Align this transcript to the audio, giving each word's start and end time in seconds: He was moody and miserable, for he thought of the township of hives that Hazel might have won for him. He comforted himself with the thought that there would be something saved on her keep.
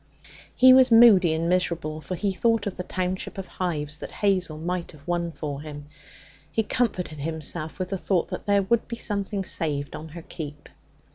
He 0.55 0.73
was 0.73 0.89
moody 0.89 1.31
and 1.31 1.47
miserable, 1.47 2.01
for 2.01 2.15
he 2.15 2.33
thought 2.33 2.65
of 2.65 2.75
the 2.75 2.81
township 2.81 3.37
of 3.37 3.45
hives 3.45 3.99
that 3.99 4.09
Hazel 4.09 4.57
might 4.57 4.93
have 4.93 5.07
won 5.07 5.31
for 5.31 5.61
him. 5.61 5.85
He 6.51 6.63
comforted 6.63 7.19
himself 7.19 7.77
with 7.77 7.89
the 7.89 7.99
thought 7.99 8.29
that 8.29 8.47
there 8.47 8.63
would 8.63 8.87
be 8.87 8.95
something 8.97 9.45
saved 9.45 9.95
on 9.95 10.07
her 10.17 10.23
keep. 10.23 10.69